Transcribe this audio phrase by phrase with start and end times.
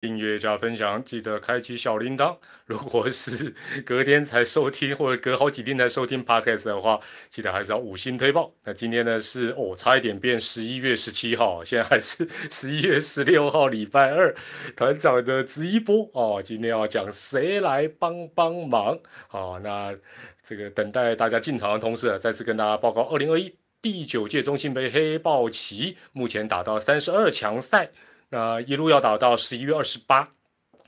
[0.00, 2.34] 订阅加分享，记得开启小铃铛。
[2.64, 3.54] 如果是
[3.84, 8.50] 隔天才收听，或者隔好几天才收听 podcast 的话，记得还是要五星推报。
[8.64, 14.34] 那今天呢是哦，差一点变十一月十七号，现在还是 十一月十六号，礼拜二，
[14.74, 16.40] 团长的直播哦。
[16.42, 18.98] 今天要讲谁来帮帮忙
[19.30, 19.60] 哦？
[19.62, 19.94] 那
[20.42, 27.90] 这个等待大家进场的同时，再次跟大家报告，二零二一第九届中信杯黑豹旗目前打到三十二强赛。
[28.30, 30.24] 那一路要打到十一月二十八，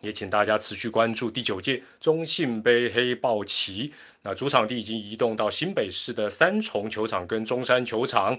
[0.01, 3.93] 也请大家持续关注第九届中信杯黑豹旗。
[4.23, 8.39] 那主场地已经移动到新北市的三重球场跟中山球场。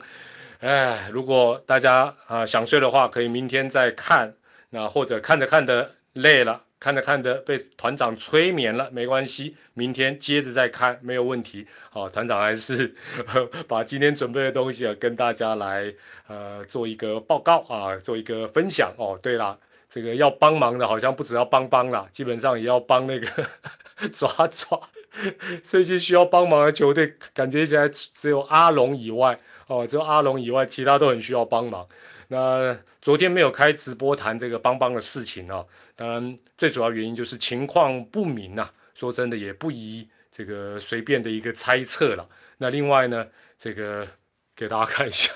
[0.62, 4.34] 哎，如果大家啊想睡的话，可以明天再看。
[4.70, 6.64] 那或者看着看着累了。
[6.84, 11.66] 看着看着被团长催眠了，没关系，明天接着再看，没有问题。
[11.90, 12.94] 好，团长还是
[13.70, 15.94] 把今天准备的东西啊跟大家来
[16.28, 19.18] 呃做一个报告啊，做一个分享哦。
[19.24, 19.58] 对了，
[19.90, 23.28] 这个要帮忙的好像不只要帮帮了，基本上也要帮那个
[24.12, 24.78] 抓抓。
[25.64, 31.88] 这些需要帮忙的球队，感觉起来只有阿龙以外哦，只有阿龙以外，其他都很需要帮忙。
[32.34, 35.64] 那昨天没有开直播谈这个邦邦的事情啊，
[35.96, 38.72] 当然最主要原因就是情况不明呐。
[38.96, 42.28] 说真的，也不宜这个随便的一个猜测了。
[42.58, 43.28] 那另外呢，
[43.60, 44.08] 这个
[44.56, 45.32] 给大家看一下，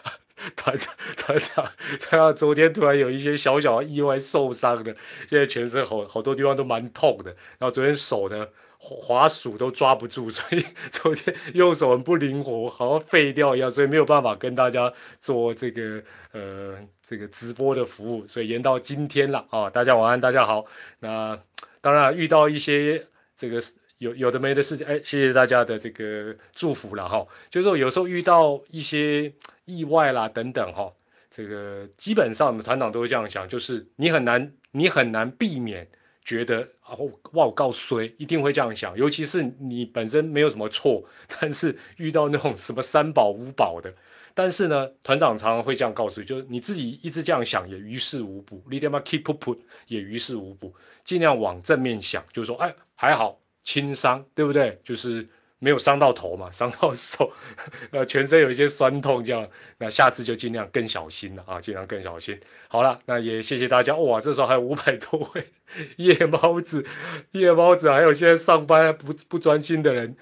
[0.56, 4.96] 团 长团长，他昨天突然有一些小小意外受伤的，
[5.28, 7.26] 现在全身好好多地方都蛮痛的。
[7.60, 8.48] 然后昨天手呢。
[8.80, 19.70] 滑鼠都抓不住，所以昨天右手很不灵活，好像废掉一样，所以没有办法跟大家做这个呃这个直播的服务，所以延到今天了啊！
[19.70, 20.66] 大家晚安，大家好。
[21.00, 21.38] 那
[21.82, 23.04] 当然遇到一些
[23.36, 23.60] 这个
[23.98, 27.26] 有有的没的事情，哎，谢谢大家的这个祝福了哈。
[27.50, 29.34] 就是说有时候遇到一些
[29.66, 30.94] 意外啦等等哈，
[31.32, 35.88] 这个基本上的团长都会这样想，就是你很难你很难避免。
[36.28, 36.92] 觉得啊，
[37.32, 38.98] 哇，我告衰，一定会这样想。
[38.98, 41.02] 尤其是你本身没有什么错，
[41.40, 43.94] 但是遇到那种什么三宝五宝的，
[44.34, 54.78] 但是呢，团长常常会这样告诉你，就是你自己一直这样想也于事无补，你他妈 keep put 也于事无补，尽量往正面想，就是说，哎，还好，轻伤，对不对？
[54.84, 55.26] 就是。
[55.60, 57.32] 没有伤到头嘛， 伤到手，
[57.92, 59.48] 呃，全身有一些酸痛，这样，
[59.78, 62.40] 那下次就尽量更小心了啊，尽量更小心。
[62.68, 65.48] 好了，那也谢谢大家，哇，这时候还有五百多位
[65.98, 66.86] 夜猫子，
[67.32, 70.16] 夜猫子，还有现在上班不不专心的人，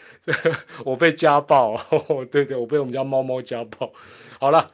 [0.85, 1.77] 我被家暴，
[2.31, 3.91] 对对，我被我们家猫猫家暴。
[4.39, 4.67] 好了，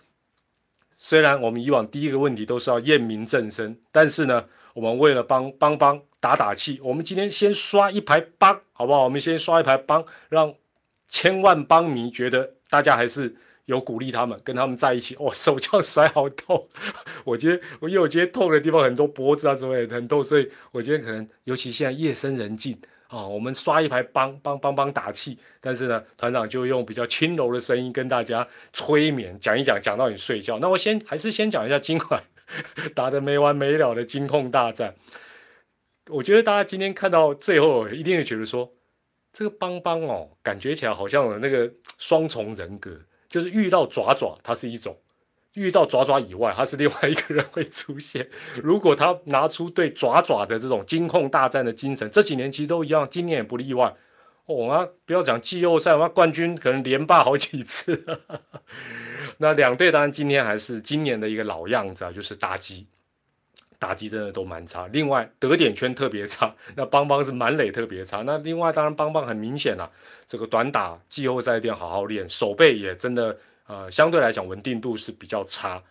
[0.97, 6.01] 虽然我们以往第一个问题都是要验明正身，但是呢，我们为了帮帮帮。
[6.21, 9.05] 打打气，我们今天先刷一排帮，好不好？
[9.05, 10.53] 我们先刷一排帮，让
[11.07, 15.15] 千万帮迷觉得大家还是有鼓励他们，跟他们在一起。
[15.17, 16.67] 哦，手这样甩好痛，
[17.25, 25.39] 我今天我因为我今天痛的地方很多，脖子啊之类的很痛，所以我今天可能尤其现在夜深人静啊，我们刷一排帮帮帮帮打气。
[25.59, 30.59] 但是呢，团长就用比较轻柔的声音跟大家催眠，讲一讲，讲到你睡觉。
[30.59, 32.23] 那我先还是先讲一下今晚
[32.95, 34.95] 打的没完没了的金控大战。
[36.09, 38.73] 我觉得大家今天看到最后，一定会觉得说，
[39.31, 44.93] 这个邦邦哦，感觉起来好像那个双重人格，就是遇到爪爪，他是一种；
[45.53, 48.27] 遇到爪爪以外，他是另外一个人会出现。
[48.61, 53.95] 如果他拿出对爪爪的这种金控大战的精神，这几年其实都一样，今年也不例外。
[54.47, 58.03] 哦，那不要讲季后赛，那冠军可能连霸好几次。
[59.37, 62.87] 那两队当然今天还是今年的一个老样子啊，就是打击。
[63.79, 68.21] 打击真的都蛮差，另外得点圈特别差，那邦邦是满垒特别差。
[68.21, 69.89] 那另外当然邦邦很明显啦，
[70.27, 75.81] 这个短打季后赛一定要好好练，手背也真的呃相对来讲稳定度是比较差。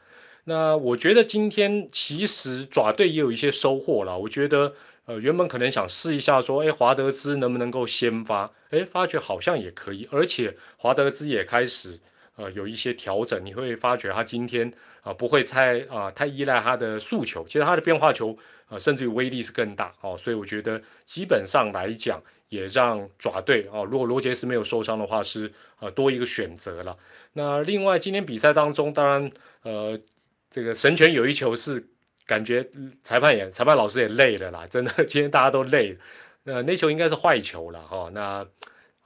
[0.45, 4.73] 那我觉得今天其实爪队也有一些收获了，我觉得
[5.06, 11.99] 呃原本可能想试一下说，哎华德兹能不能够先发，哎发觉好像也可以，而且华德兹也开始。
[12.41, 26.97] 呃，有一些调整，你会发觉他今天啊不会太啊太依赖他的速球，其实他的变化球啊甚至于威力是更大哦，所以我觉得基本上来讲也让爪队哦，如果罗杰斯没有受伤的话是呃多一个选择了。
[27.35, 29.31] 那另外今天比赛当中，当然
[29.62, 30.00] 呃
[30.49, 31.87] 这个神拳有一球是
[32.26, 32.67] 感觉
[33.03, 35.99] 裁判也裁判老师也累了啦，真的今天大家都累，
[36.44, 38.47] 呃那球应该是坏球了哈，那。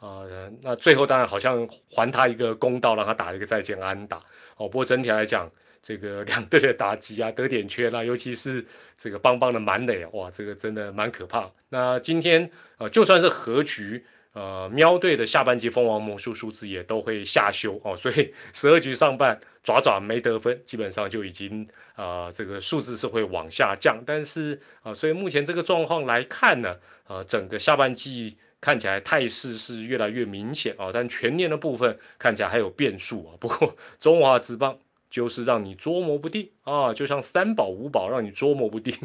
[0.05, 4.19] 啊，那最后当然好像还他一个公道，让他打了一个再见安打
[4.56, 4.69] 哦。
[4.69, 5.51] 不过整体来讲，
[5.83, 8.67] 这个 两队的打击啊，得点圈啊，尤其是
[8.99, 11.53] 这个邦邦的满垒，哇，这个真的蛮可怕。
[11.71, 14.05] 那今天啊，就算是和局，
[14.35, 24.03] 呃，喵队的下半季蜂王魔术数字也都会下修哦，所以 十二局上半爪爪没得分，基本上就已经啊这个数字是会往下降。
[24.05, 33.37] 但是啊，所以目前这个状况来看呢，呃，整个下半季看起来态势是越来越明显啊，但全年的部分看起来还有变数啊。
[33.38, 34.78] 不过中华职棒
[35.11, 38.96] 就是让你捉摸不定啊，就像三宝五宝让你捉摸不定。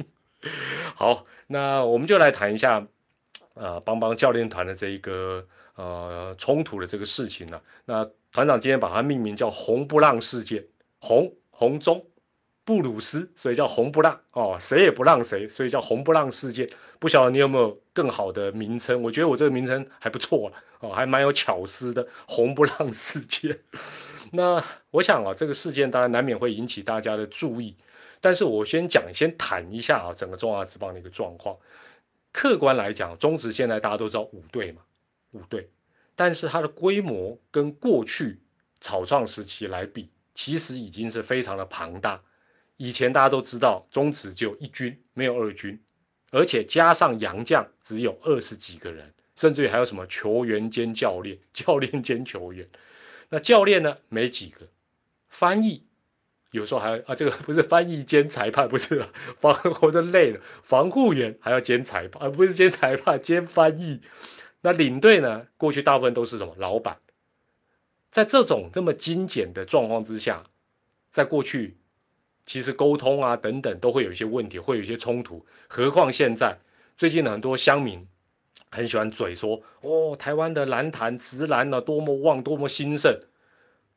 [0.96, 2.86] 好，那我们就来谈一下。
[3.52, 5.46] 呃，帮帮教练团的这一个
[5.76, 10.62] 呃冲突的这个事情呢，那团长今天把它命名叫“红不让事件”，
[11.00, 12.04] 红红中
[12.66, 16.68] 布鲁斯，所以叫红不让哦，谁也不让谁，所以叫红不让事件。
[16.98, 19.00] 不晓得你有没有更好的名称？
[19.02, 23.60] 我觉得我这个名称还不错哦，还蛮有巧思的“红不让事件”。
[24.32, 27.76] 那我想啊，这个事件当然难免会引起大家的注意，
[28.20, 31.56] 但是我先讲，先谈一下啊，整个中华职棒的一个状况。
[32.32, 34.82] 客观来讲，中职现在大家都知道五队嘛，
[35.30, 35.70] 五队，
[36.16, 38.40] 但是它的规模跟过去
[38.80, 42.20] 草创时期来比，其实已经是非常的庞大。
[42.76, 45.80] 以前大家都知道，中职就一军，没有二军，
[46.30, 52.68] 而且加上洋将只有二十几个人，甚至于还有什么球员兼教练，教练兼球员。
[53.28, 54.68] 那教练呢，没几个，
[55.28, 55.84] 翻译。
[56.52, 59.04] 有时候还啊，这个不是翻译兼裁判，不是
[59.40, 60.40] 防我都累了。
[60.62, 64.00] 防护员还要兼裁判，而不是兼裁判兼翻译。
[64.62, 65.46] 那领队呢？
[65.56, 66.98] 过去大部分都是什么老板？
[68.08, 70.44] 在这种这么精简的状况之下，
[71.10, 71.76] 在过去
[72.46, 75.44] 其实沟通啊等等都会有一些问题，会有一些冲突。
[75.68, 76.56] 何况现在
[76.96, 78.06] 最近很多乡民
[78.70, 83.20] 很喜欢嘴说哦，台湾的篮坛直篮呢多么旺，多么兴盛。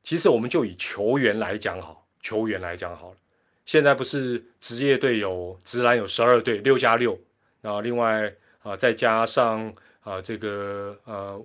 [0.04, 2.08] 其实我们就以球员来讲好。
[2.22, 3.18] 球员来讲好了，
[3.66, 7.18] 现在不是职业队有直男有十二队六加六，
[7.62, 11.42] 然后另外啊再加上啊这个呃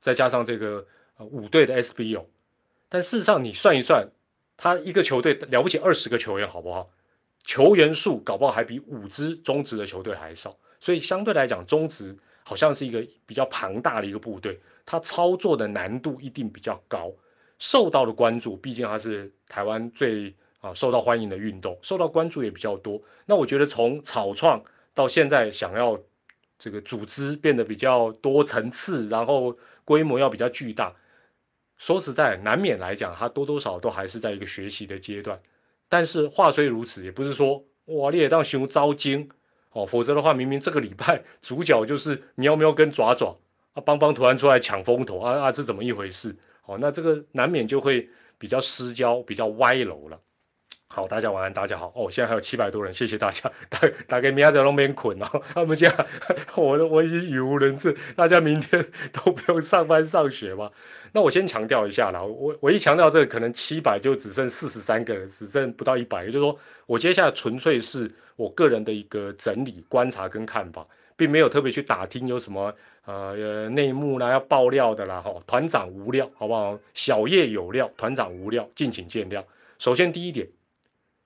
[0.00, 0.86] 再加上这个
[1.18, 2.26] 五队的 SBO，
[2.88, 4.08] 但事实上你算一算，
[4.64, 6.86] 他一个球队了不起二十个球员好不好？
[7.44, 17.12] 球员数搞不好还比五支中职的球队还少，所以相对来讲中职好像是一个比较庞大的一个部队，它操作的难度一定比较高。
[17.58, 23.02] 受到的关注，毕竟它是台湾最啊受到欢迎的运动，受到关注也比较多。
[23.26, 24.64] 那我觉得从草创
[24.94, 26.00] 到现在想要
[26.58, 30.96] 这个组织变得比较多层次，然后规模要比较巨大，
[31.84, 35.38] 说实在，难免来讲，他多多少都还是在一个学习的阶段。
[35.90, 39.28] 但是话虽如此，也不是说哇你也当熊遭惊
[39.72, 43.36] 哦，否则的话，明明这个礼拜主角就是喵喵跟爪爪
[43.74, 46.34] 啊，邦邦突然出来抢风头啊啊，是怎么一回事？
[46.64, 48.08] 哦，那这个难免就会
[48.38, 50.18] 比较失焦，比较歪楼了。
[50.94, 51.92] 好，大家晚安，大家好。
[51.96, 53.50] 哦，现在还有七百多人，谢谢大家。
[53.68, 55.92] 大大概明天在那边捆哦， 他们家
[56.54, 60.70] 我我已经语无伦次，大家明天都不用上班上学吗？
[61.10, 66.56] 那我先强调一下啦，我我一强调这个，可能七百就只剩四十三个人，只剩不到一百，也就是说，
[66.86, 70.86] 我接下来纯粹是我个人的一个整理、观察跟看法，
[71.16, 72.72] 并没有特别去打听有什么。
[73.06, 76.78] 呃，内幕啦，要爆料的啦，哈，团长无料，好不好？
[76.94, 79.42] 小叶有料，团长无料，敬请见谅。
[79.80, 80.48] 首先第一点，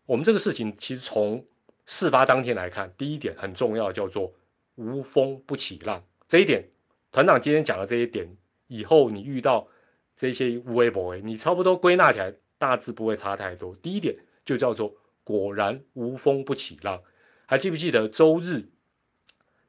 [0.09, 1.45] 我们这个事情其实从
[1.85, 4.33] 事发当天来看，第一点很重要，叫做
[4.77, 6.03] 无风不起浪。
[6.27, 6.65] 这一点，
[7.13, 8.27] 团长今天讲的这一点，
[8.69, 9.69] 以后你遇到
[10.17, 13.77] 这些无微博微，你差不多归纳起来，大致不会差太多。
[13.83, 14.17] 第一点
[14.47, 14.95] 就叫做
[15.25, 17.03] 果然无风不起浪。
[17.45, 18.65] 还记不记得周日？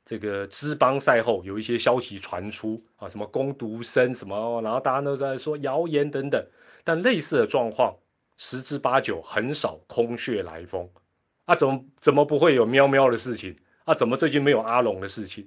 [0.05, 6.41] 这个资邦赛后有一些消息传出啊，什么攻读生什么，然后大家都在说谣言等等，
[6.85, 7.97] 但类似的状况
[8.41, 10.89] 十之八九很少空穴来风
[11.43, 13.53] 啊，怎么怎么不会有喵喵的事情
[13.83, 13.93] 啊？
[13.93, 15.45] 怎么最近没有阿龙的事情，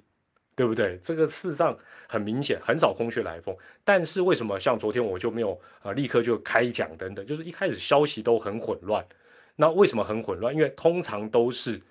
[0.55, 0.99] 对不对？
[1.03, 1.75] 这个事实上
[2.07, 3.57] 很明显，很少空穴来风。
[3.83, 9.03] 但是为什么像昨天我就没有啊立刻就开讲等等，就是一开始消息都很混乱。
[9.55, 10.53] 那为什么很混乱？
[10.53, 11.81] 因为通常都是。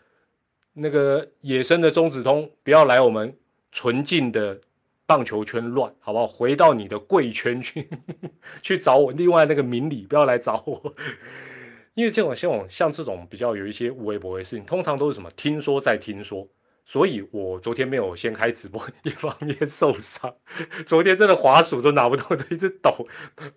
[0.74, 3.36] 那个野生的中子通，不要来我们
[3.72, 4.58] 纯净的
[5.06, 6.26] 棒球圈乱，好不好？
[6.26, 7.88] 回到你的贵圈去，
[8.62, 9.12] 去找我。
[9.12, 10.94] 另外那个明理，不要来找我，
[11.94, 16.48] 因为这种像像这种比较有一些微博的事情，通常都是什么听说再听说，
[16.84, 20.34] 所以我昨天没有先开直播，一方面受伤，
[20.86, 23.06] 昨天真的滑鼠都拿不动，一直抖，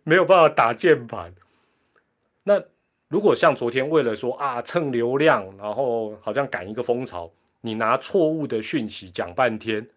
[0.04, 1.34] 没有办法打键盘。
[2.44, 2.64] 那。
[3.08, 9.88] 如果像昨天为了说啊蹭流量，然后好像赶一个风潮，你拿错误的讯息讲半天，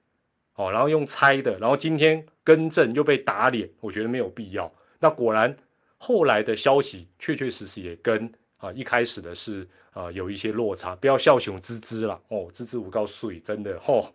[0.58, 4.70] 哦，然后用猜的，然后今天更正又被打脸，我觉得没有必要。
[4.98, 5.56] 那果然
[5.98, 14.12] 后来的消息确确实实也跟啊一开始的是啊有一些落差，不要笑熊滋滋了哦，滋滋我告诉你真的哦，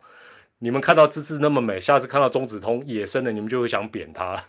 [0.60, 4.44] 你们看到芝芝那么美，下次看到中子通野生的，你们就会想扁他。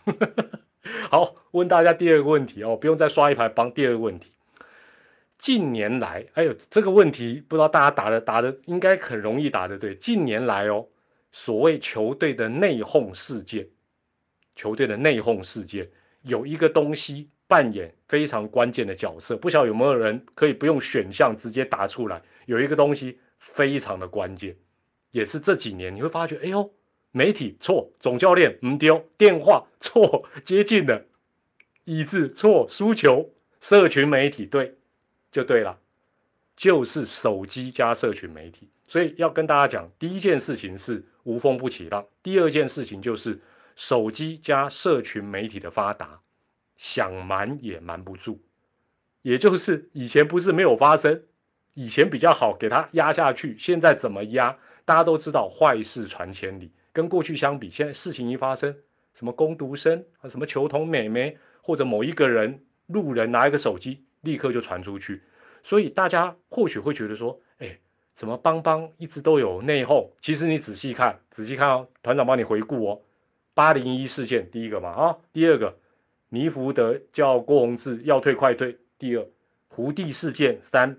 [1.09, 3.71] 好，问大家第二个问题哦，不用再刷一排帮。
[3.71, 4.33] 第二个问题，
[5.39, 9.95] 近年来，哎呦，这个问题不知道大家答的答的应该很容易答的对。
[9.95, 10.85] 近年来哦，
[11.37, 13.67] 所谓球队的内讧事件，
[14.55, 15.85] 球队的内讧事件
[16.21, 22.21] 有一个东西扮演非常关键的角色，不晓得有没有人可以不用选项直接答出来？
[22.45, 24.55] 有一个东西非常的关键，
[25.11, 26.71] 也是这几年你会发觉，哎呦。
[27.11, 31.01] 媒体错，总教练唔丢，电话错，接近了，
[31.85, 33.29] 椅子错，输球，
[33.61, 34.75] 社群媒体对，
[35.31, 35.79] 就对了，
[36.57, 38.69] 就是手机加社群媒体。
[38.85, 43.41] 所以要跟大家讲，第一件事情是无风不起浪，第二件事情就是
[43.75, 46.19] 手机加社群媒体的发达，
[46.77, 48.39] 想瞒也瞒不住。
[49.23, 51.23] 也就是以前不是没有发生，
[51.73, 54.55] 以前比较好给他压下去，现在怎么压？
[54.85, 56.71] 大家都知道，坏事传千里。
[56.93, 58.73] 跟过去相比，现在事情一发生，
[59.15, 65.23] 什么攻读生啊，什么球童美眉，或者某一个人路人拿一个手机，立刻就传出去。
[65.63, 67.41] 所以大家或许会觉得说，
[68.15, 70.09] 哎，怎么邦邦一直都有内讧？
[70.21, 73.01] 其实你仔细看，仔细看哦，团长帮你回顾哦。
[73.53, 75.77] 八零一事件第一个嘛啊，第二个
[76.29, 79.25] 尼福德叫郭宏志要退快退，第二
[79.67, 80.97] 胡地事件三，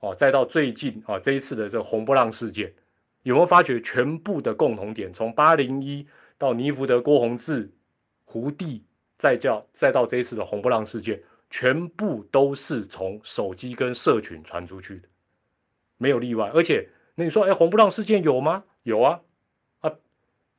[0.00, 2.72] 哦，再到最近啊这一次的这个红波浪事件。
[3.24, 5.12] 有没有发觉全部的共同点？
[5.12, 6.06] 从八零一
[6.38, 7.70] 到尼福德、郭宏志、
[8.24, 8.82] 胡地，
[9.18, 15.08] 再叫再到这一次的红波浪事件，全部都是从手机跟社群传出去的，
[15.98, 16.50] 没有例外。
[16.54, 18.64] 而且那你说，哎，红不让事件有吗？
[18.84, 19.20] 有啊，
[19.80, 19.92] 啊，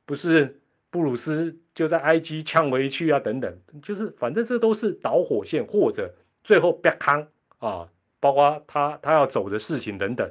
[0.06, 7.26] 不是布鲁斯就在 IG 呛回去啊，等等，就是反正这都是导火线，或者最后别康
[7.58, 7.88] 啊，
[8.20, 10.30] 包括他他要走的事情等等，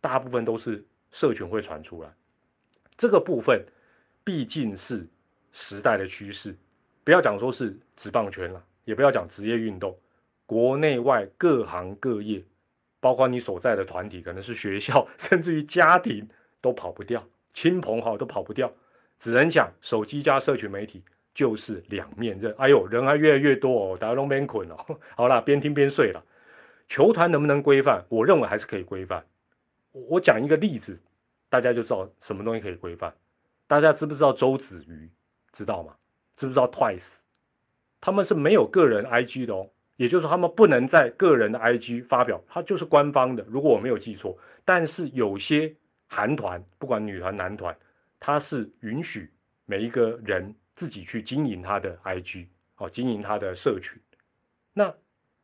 [0.00, 0.84] 大部分都是。
[1.12, 2.10] 社群会传出来，
[2.94, 3.64] 这个部分
[4.22, 5.06] 毕竟是
[5.50, 6.54] 时代的趋势。
[7.04, 9.96] 不要讲说是职棒圈了，也不要讲职业运动，
[10.44, 12.44] 国内外各行各业，
[13.00, 16.28] 包括你所在的团体，可能是学校， 甚至于家庭，
[16.60, 18.72] 都跑不掉，亲朋好友都跑不掉。
[19.18, 21.02] 只能讲手机加社群媒体
[21.34, 22.54] 就是两面刃。
[22.58, 24.76] 哎呦，人还越来越多哦，大家都边捆哦。
[25.16, 26.22] 好了，边听边睡了。
[26.88, 28.04] 球团能不能规范？
[28.08, 29.24] 我认为还是可以规范。
[29.92, 31.00] 我讲一个例子。
[31.48, 33.14] 大家就知道什么东西可以规范。
[33.68, 35.08] 大家知不知道周子瑜？
[35.52, 35.94] 知道吗？
[36.36, 37.18] 知不知道 Twice？
[38.00, 43.44] 他们是没有个人 IG 的哦，也就是说他们不能在个人的 IG 发表，它就是官方的。
[43.48, 45.74] 如果我没有记错，但是有些
[46.06, 47.76] 韩团，不管女团男团，
[48.20, 49.30] 他是允许
[49.64, 54.00] 每一个人自己去经营他的 IG，哦，经营他的社群。
[54.72, 54.94] 那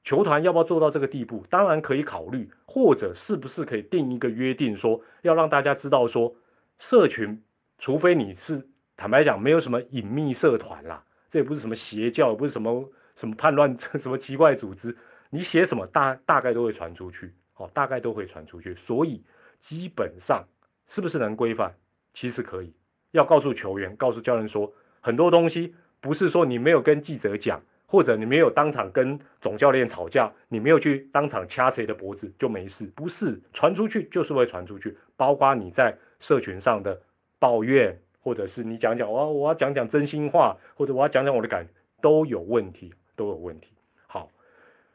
[0.05, 1.45] 球团要不要做到这个地步？
[1.49, 6.35] 当然可以考虑，或者是不是可以定一个约定，说要让大家知道，说
[6.79, 7.43] 社群，
[7.79, 14.97] 除非你是坦白讲，没有什么隐秘社团啦，这也不是什么邪教，也不是什么什么叛乱， 什么奇怪组织，
[15.31, 19.23] 你写什么大大概都会传出去，哦，大概都会传出去，所以
[19.59, 20.45] 基本上
[20.87, 21.75] 是不是能规范？
[22.13, 22.73] 其实可以，
[23.13, 27.61] 要告诉球员，告诉教练说，很多东西不是说你没有跟记者讲。
[27.85, 34.97] 或者你没有当场跟总教练吵架，你没有去当场掐谁的脖子就没事，不是传出去就是会传出去。
[35.15, 36.99] 包括你在社群上的
[37.39, 41.69] 抱怨，或者是你讲讲我我要讲讲真心话，或者我要讲讲我的感，
[42.01, 43.73] 都有问题，都有问题。
[44.07, 44.29] 好，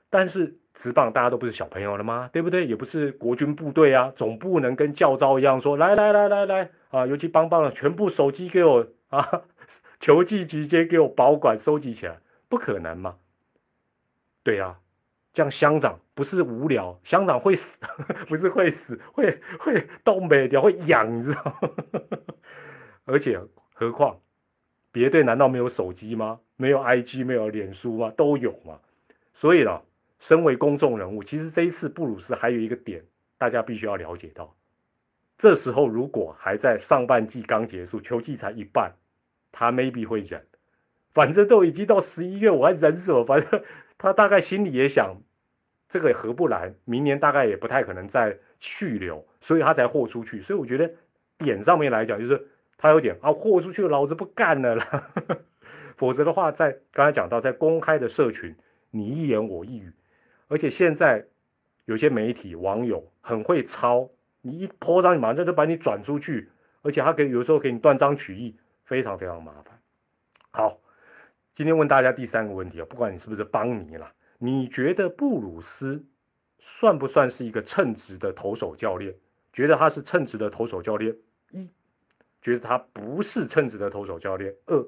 [0.10, 2.30] 但是职棒大家都不是小朋友了吗？
[2.34, 2.68] 对不对？
[2.68, 9.44] 也不是国军部队啊，总不能跟教招一样说来来来来来啊，尤其棒棒的全部手机给我啊，
[10.00, 12.20] 球技直接给我保管收集起来。
[12.50, 13.16] 不可能嘛？
[14.44, 14.78] 对呀，
[15.34, 17.80] 这样乡长不是无聊，乡长会死，
[18.28, 21.70] 不是会死，会会东北掉，会痒，你知道吗？
[23.06, 23.40] 而且
[23.74, 24.20] 何况
[24.98, 26.40] 别队难道没有手机吗？
[26.56, 28.10] 没有 IG，没有脸书吗？
[28.18, 28.80] 都有嘛。
[29.32, 29.80] 所以呢，
[30.18, 33.06] 身为公众人物，其实这一次布鲁斯还有一个点，
[33.38, 34.56] 大家必须要了解到：
[35.38, 38.92] 这时候如果还在上半季刚结束，球季才一半，
[39.52, 40.44] 他 maybe 会忍。
[41.14, 43.24] 反正都已经到十一月，我还忍什么？
[43.24, 43.64] 反正
[44.00, 45.16] 他 大概心里也想，
[45.88, 50.42] 这个合不来，明年大概也不太可能再去留，所以他才豁出去。
[50.42, 50.92] 所以我觉得
[51.38, 55.12] 点上面来讲，就是他有点啊，豁出去，老子不干了啦。
[55.98, 58.56] 否则的话，在刚才讲到，在公开的社群，
[58.92, 59.92] 你一言我一语，
[60.48, 61.26] 而且现在
[61.86, 64.10] 有些媒体网友很会抄，
[64.42, 66.50] 你一泼上，你马上就把你转出去，
[66.84, 68.56] 而且他可以有时候给你断章取义，
[68.86, 69.80] 非常非常麻烦。
[70.52, 70.80] 好。
[71.54, 76.06] 今天问大家第三个问题啊，不管你是不是邦尼了，你觉得布鲁斯
[76.60, 79.16] 算不算是一个称职的投手教练？
[79.52, 81.16] 觉得他是称职的投手教练？
[82.42, 84.86] 觉得他不是称职的投手教练；二，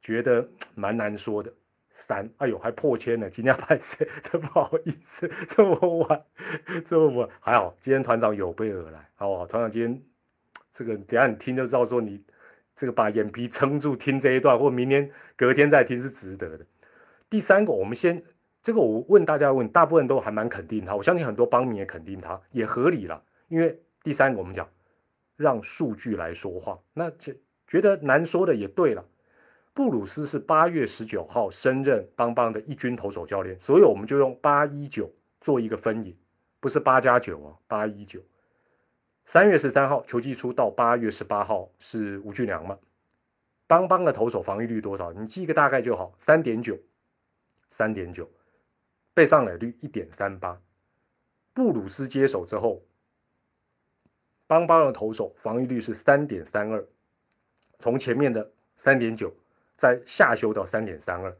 [0.00, 1.50] 觉得蛮难说的；
[1.92, 4.08] 三，哎呦，还破千了，今天拍谁？
[4.22, 6.20] 真不好意思， 这么晚，
[6.84, 9.46] 这么晚，还好，今天团长有备而来，好不好？
[9.46, 10.02] 团长今天
[10.72, 12.22] 这个，等下你听就知道，说你
[12.74, 16.66] 这个把眼皮撑住听这一段，或明天隔天再听是值得的。
[17.28, 18.22] 第三个，我们先。
[18.62, 23.22] 这个我问大家问，大部分都还蛮肯定他，我相信很多帮民也肯定他，也合理了。
[23.46, 24.68] 因为第三个我们讲，
[25.36, 29.04] 让数据来说话，那这觉得难说的也对了。
[29.74, 36.14] 布鲁斯是八月十九号升任邦邦的一军投手教练，所以我们就用八一九做一个分野，
[36.60, 38.20] 不是八加九哦，八一九。
[39.26, 42.78] 三月十三号球季初到八月十八号是吴俊良嘛？
[43.66, 45.12] 邦邦的投手防御率多少？
[45.12, 46.78] 你记个大概就好，三点九，
[47.68, 48.30] 三点九。
[49.12, 50.60] 被上垒率一点三八，
[51.54, 52.82] 布鲁斯接手之后，
[54.46, 56.84] 邦邦的投手防御率是三点三二，
[57.78, 59.34] 从前面的三点九
[59.76, 61.34] 再下修到三点三二，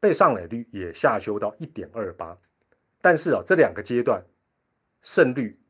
[0.00, 2.36] 被上垒率也下修到一点二八，
[3.00, 4.24] 但是啊，这两个阶段
[5.02, 5.60] 胜率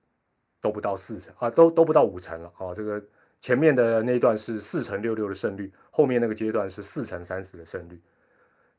[0.61, 2.75] 都不到四成啊，都都不到五成了啊。
[2.75, 3.05] 这个
[3.40, 8.00] 前面的那一段是四成六六的胜率，后面那个阶段是四成三十的胜率。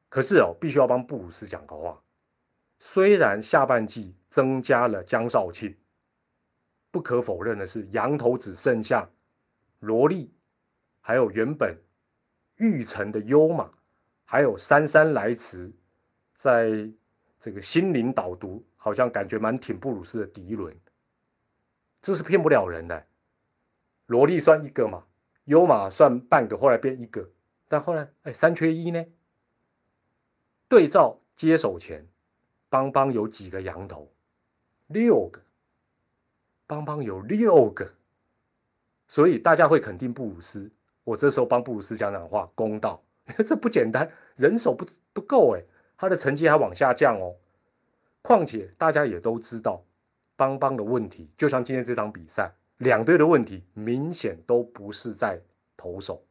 [0.09, 2.01] 可是哦，必须要帮布鲁斯讲个话。
[2.79, 5.75] 虽然下半季增加了江少庆，
[6.91, 9.09] 不可否认的是，羊头只剩下
[9.79, 10.33] 萝莉，
[11.01, 11.77] 还有原本
[12.55, 13.69] 玉成的优马，
[14.25, 15.71] 还有姗姗来迟，
[16.35, 16.89] 在
[17.39, 20.75] 这个心灵导读，好像感觉蛮挺布鲁斯的迪伦，
[22.01, 23.05] 这是骗不了人的。
[24.07, 25.05] 萝莉算一个嘛，
[25.45, 27.29] 优马算半个，后来变一个，
[27.67, 29.05] 但后来哎三缺一呢？
[30.67, 32.07] 对照接手前。
[32.69, 34.11] 邦邦有几个羊头？
[34.87, 35.41] 六个。
[36.67, 37.89] 邦邦有六个，
[39.07, 40.69] 所以大家会肯定布鲁斯。
[41.03, 43.01] 我这时候帮布鲁斯讲讲话，公道，
[43.47, 45.63] 这不简单，人手不不够哎，
[45.97, 47.35] 他的成绩还往下降哦。
[48.21, 49.83] 况且大家也都知道，
[50.35, 55.41] 邦邦的问题，就像今天这场比赛，两队的问题明显都不是在
[55.75, 56.23] 投手。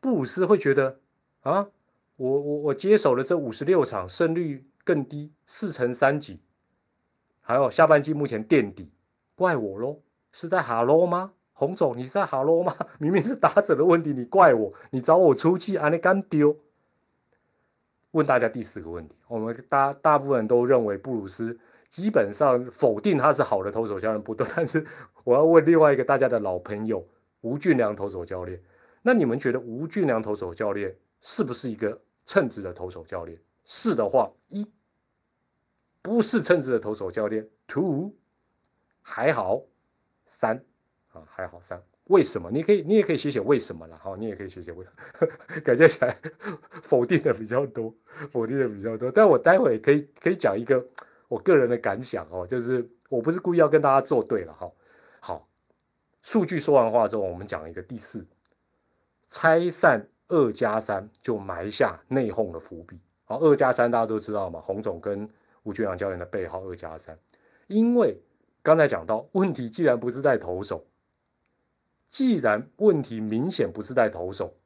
[0.00, 0.98] 布鲁斯会觉得
[1.40, 1.68] 啊，
[2.16, 4.66] 我我我接手了这五十六场胜率。
[4.86, 6.38] 更低四乘三几，
[7.40, 8.88] 还有下半季目前垫底，
[9.36, 10.00] 怪我喽？
[10.32, 11.32] 是在哈喽吗？
[11.52, 12.74] 洪总，你在哈喽吗？
[12.98, 14.72] 明明是打者的问题，你怪我？
[14.90, 15.76] 你找我出气？
[15.76, 16.56] 啊，你干丢？
[18.10, 24.84] 问大家第四个问题，我们大大部分都认为布鲁斯基本上否定他是好的投手教练不对， 但是
[25.22, 27.04] 我要问另外一个大家的老朋友
[27.42, 28.60] 吴俊良投手教练，
[29.02, 33.38] 那你们觉得吴俊良投手教练是不是一个称职的投手教练？
[33.64, 34.66] 是的话，一。
[36.00, 38.12] 不是称职的投手教练，two
[39.08, 39.62] 还好，
[40.26, 40.60] 三
[41.12, 42.50] 啊还好三，为什么？
[42.50, 45.28] 你可以你也可以写写为什么了哈，你也可以写写为什么，
[45.62, 46.18] 感觉起来
[46.82, 47.94] 否定的比较多，
[48.32, 49.08] 否定的比较多。
[49.12, 50.84] 但我待会可以可以讲一个
[51.28, 54.68] 我个人的感想哦，就是我不是故意要跟大家作对了哈。
[55.20, 55.48] 好，
[56.22, 58.26] 数据说完话之后，我们讲一个第四，
[59.28, 62.98] 拆散二加三就埋下内讧的伏笔。
[63.24, 65.30] 好，二加三大家都知道嘛，洪总跟
[65.62, 67.16] 吴俊良教练的背号二加三，
[67.68, 68.20] 因为
[68.66, 70.84] 刚才讲到问题，既然不是在投手，
[72.08, 74.56] 既然问题明显不是在投手，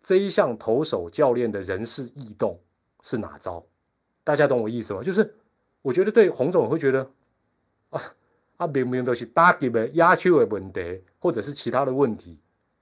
[0.00, 2.58] 这一项投手教练的人事异动
[3.02, 3.62] 是哪招？
[4.24, 5.02] 大家懂我意思吗？
[5.02, 5.34] 就是
[5.82, 7.10] 我觉得对洪总会觉得
[7.90, 8.00] 啊
[8.56, 12.38] 啊，明明都是打击的压球的问题，或者是其他的问题，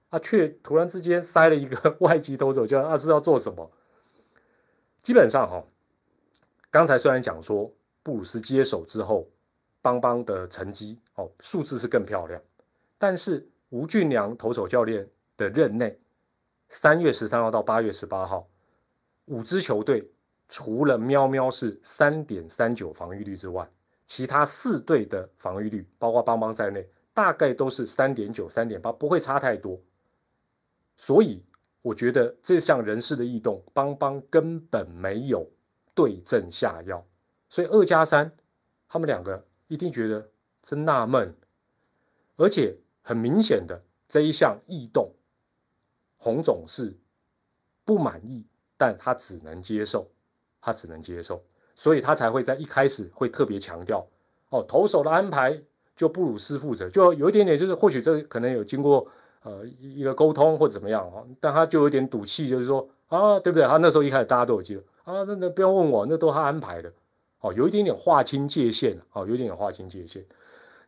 [0.07, 3.69] 啊，却突然之间塞了一个外籍投手教练，啊是要做什么？
[5.01, 5.61] 基本上哈。
[6.71, 7.69] 刚才虽然讲说
[8.01, 9.27] 布鲁斯接手之后，
[9.81, 12.41] 邦邦的成绩哦数字是更漂亮，
[12.97, 15.99] 但是吴俊良投手教练的任内，
[16.69, 18.47] 三月十三号到八月十八号，
[19.25, 20.11] 五支球队
[20.47, 23.69] 除了喵喵是三点三九防御率之外，
[24.05, 29.79] 其他四队的防御率，包括邦邦在内，大概都是三点九、三点八，不会差太多。
[30.97, 31.43] 所以
[31.81, 35.49] 我觉得这项人事的异动，邦邦根本没有。
[35.95, 37.05] 对症下药，
[37.49, 38.31] 所以二加三，
[38.87, 40.27] 他们两个一定觉得
[40.61, 41.33] 真纳闷，
[42.35, 45.13] 而且很明显的这一项异动，
[46.17, 46.97] 洪总是
[47.85, 48.45] 不满意，
[48.77, 50.09] 但他只能接受，
[50.59, 51.41] 他只能接受，
[51.75, 54.05] 所以他才会在一开始会特别强调，
[54.49, 55.61] 哦，投手的安排
[55.95, 59.07] 就布鲁斯负责，就有一点点就是，或许这可能有经过
[59.43, 63.67] 呃一个沟通或者怎么样哦，但他就有点赌气，就是说啊，对不对？
[63.67, 64.83] 他那时候一开始大家都有记得。
[65.03, 66.93] 啊，那那不要问我，那都他安排的，
[67.39, 70.25] 哦，有一点点划清界限，哦，有一点点划清界限。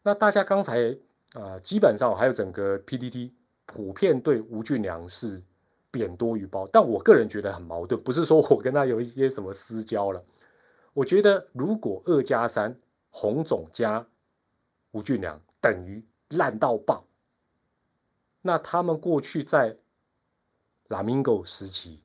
[0.04, 0.98] 那大家刚才
[1.34, 3.34] 啊，基本上还有整个 PPT
[3.66, 5.42] 普遍对吴俊良是
[5.92, 10.22] 贬多于褒，但我个人觉得很矛盾，不是说我跟他有一些什么私交了。
[10.94, 12.78] 我觉得如果二加三，
[13.12, 14.06] 洪总加
[14.92, 17.06] 吴俊良等于烂到爆，
[18.42, 19.78] 那他们过去在
[20.90, 22.04] 拉米戈时期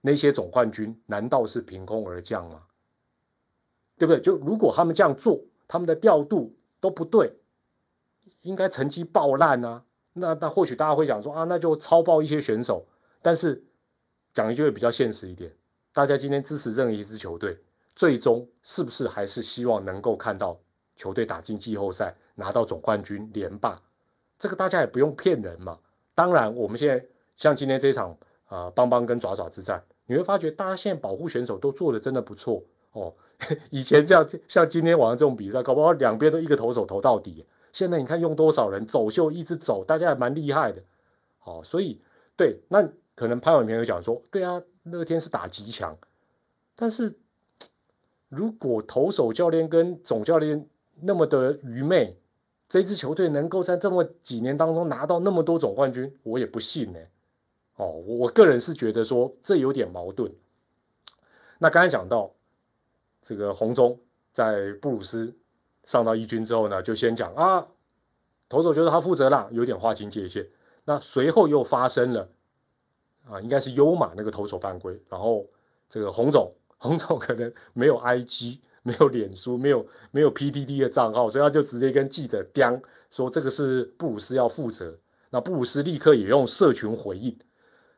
[0.00, 2.62] 那些总冠军，难道是凭空而降吗？
[4.04, 4.20] 对不对？
[4.20, 7.38] 就如果他们这样做，他们的调度都不对，
[8.42, 9.84] 应该成绩爆烂啊。
[10.12, 12.86] 那那或许大家会讲说啊，那就超爆一些选手。
[13.22, 13.64] 但是
[14.34, 15.50] 讲一句比较现实一点，
[15.94, 17.58] 大家今天支持任意一支球队，
[17.96, 20.60] 最终是不是还是希望能够看到
[20.96, 23.76] 球队打进季后赛，拿到总冠军连霸？
[24.38, 25.78] 这个大家也不用骗人嘛。
[26.14, 32.62] 当然，我们现在像今天这场啊，邦邦跟爪爪之战，你会发觉大家现在保护选手都做的真的不错
[32.94, 33.14] 哦。
[33.68, 37.44] 以前这样像今天晚上这种比赛，搞不好两边都一个投手投到底。
[37.72, 40.82] 现在你看用多少人走秀一直走，大家还蛮厉害的。
[41.42, 42.00] 哦，所以
[42.36, 45.98] 对，那可能潘伟平有讲说，对啊，乐天是打极强，
[46.74, 47.16] 但是
[48.30, 50.66] 如果投手教练跟总教练
[51.00, 52.16] 那么的愚昧，
[52.68, 57.00] 这支球队能够在这么几年当中拿到那么多总冠军，我也不信呢。
[57.76, 60.32] 哦，我个人是觉得说这有点矛盾。
[61.58, 62.30] 那刚才讲到。
[63.24, 63.98] 这个红中
[64.32, 65.34] 在布鲁斯
[65.84, 67.66] 上到一军之后呢，就先讲啊，
[68.48, 70.46] 投手觉得他负责啦，有点划清界限。
[70.84, 72.28] 那随后又发生了
[73.26, 75.46] 啊，应该是优马那个投手犯规，然后
[75.88, 82.78] 这个洪总，洪总可能没有 IG，没有脸书，没有没有 PDD 的账号，所以他就直接跟记者刁
[83.10, 84.98] 说这个是布鲁斯要负责。
[85.30, 87.38] 那布鲁斯立刻也用社群回应。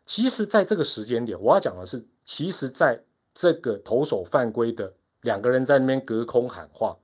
[0.05, 3.03] 其实，在这个时间点，我要讲的是，其实在
[3.35, 4.95] 这个投手犯规的。
[5.27, 6.99] 两个人在那边隔空喊话，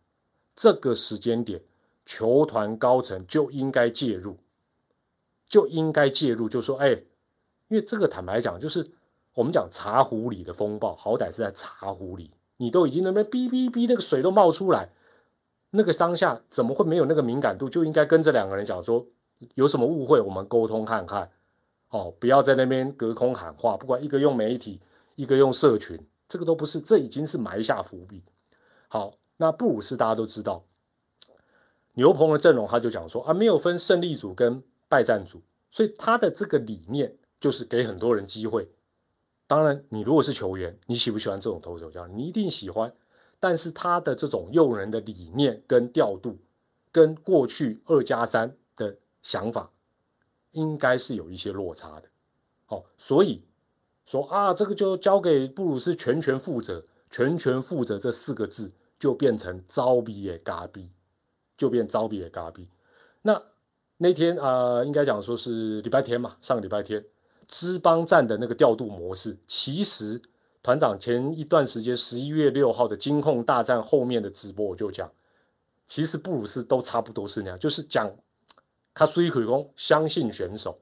[0.54, 1.60] 这个时间点，
[2.06, 4.36] 球团高层就应该介入，
[5.44, 6.90] 就应该介入，就说，哎，
[7.66, 8.86] 因为这个坦白讲，就是
[9.34, 14.90] 我们讲茶壶里的风暴，好歹是在茶壶里，你都已经那边哔哔哔，那个水都冒出来，
[15.70, 17.68] 那个当下怎么会没有那个敏感度？
[17.68, 19.04] 就应该跟这两个人讲说，
[19.56, 21.28] 有什么误会，我们沟通看看，
[21.88, 24.80] 哦，不要在那边隔空喊话，不管一个用媒体，
[25.16, 25.98] 一个用社群。
[26.32, 28.22] 这个都不是，这已经是埋下伏笔。
[28.88, 30.64] 好，那布鲁斯大家都知道，
[31.92, 38.70] 牛棚的阵容他就讲说啊，没有分胜利组跟败战组，所以他的这个理念就是给很多人机会。
[39.46, 42.16] 当然，你如果是球员，你喜不喜欢这种投手这样？
[42.16, 42.94] 你一定喜欢。
[43.38, 46.38] 但是他的这种用人的理念跟调度，
[46.90, 49.70] 跟过去二加三的想法，
[50.52, 52.08] 应该是有一些落差的。
[52.64, 53.44] 好，所以。
[54.04, 60.90] 说啊，这个就交给布鲁斯全权负责，全权负责这四个字就变成招比也嘎逼，
[61.56, 62.68] 就变招比也嘎逼。
[63.22, 63.42] 那
[63.96, 67.04] 那天啊，应该讲说是礼拜天嘛，上个礼拜天，
[67.46, 70.20] 支邦站的那个调度模式，其实
[70.62, 75.10] 团长前一段时间十一月六号的金控大战后面的直播我就讲，
[75.86, 78.10] 其实布鲁斯都差不多是那样，就是讲
[78.92, 80.78] 他虽可攻，相信选手，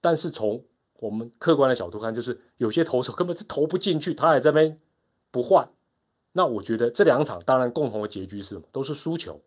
[0.00, 0.64] 但是从
[1.04, 4.80] 我们客观的角度看，就是有些投手根本是投不进去，他还在那边
[5.30, 5.68] 不换。
[6.32, 9.42] 那我觉得这两场当然共同的结局是什么都是输球，